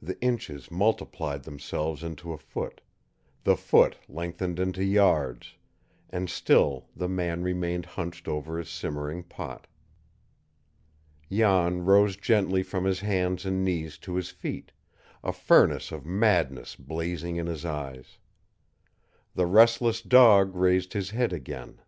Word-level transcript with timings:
The 0.00 0.18
inches 0.22 0.70
multiplied 0.70 1.42
themselves 1.42 2.02
into 2.02 2.32
a 2.32 2.38
foot, 2.38 2.80
the 3.44 3.54
foot 3.54 3.98
lengthened 4.08 4.58
into 4.58 4.82
yards, 4.82 5.56
and 6.08 6.30
still 6.30 6.88
the 6.96 7.06
man 7.06 7.42
remained 7.42 7.84
hunched 7.84 8.28
over 8.28 8.56
his 8.56 8.70
simmering 8.70 9.24
pot. 9.24 9.66
Jan 11.30 11.84
rose 11.84 12.16
gently 12.16 12.62
from 12.62 12.84
his 12.86 13.00
hands 13.00 13.44
and 13.44 13.62
knees 13.62 13.98
to 13.98 14.14
his 14.14 14.30
feet, 14.30 14.72
a 15.22 15.34
furnace 15.34 15.92
of 15.92 16.06
madness 16.06 16.74
blazing 16.74 17.36
in 17.36 17.46
his 17.46 17.66
eyes. 17.66 18.16
The 19.34 19.44
restless 19.44 20.00
dog 20.00 20.56
raised 20.56 20.94
his 20.94 21.10
head 21.10 21.30
again. 21.34 21.82